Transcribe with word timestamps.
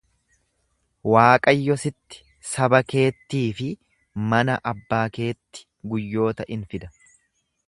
Waaqayyo 1.15 1.75
sitti, 1.81 2.23
saba 2.53 2.81
keettii 2.93 3.45
fi 3.61 3.69
mana 4.33 4.59
abbaa 4.73 5.07
keetti 5.19 5.67
guyyoota 5.93 6.51
in 6.59 6.71
fida. 6.75 6.95